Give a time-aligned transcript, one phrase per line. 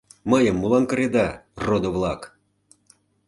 [0.31, 1.27] —Мыйым молан кыреда,
[1.65, 2.21] родо-влак!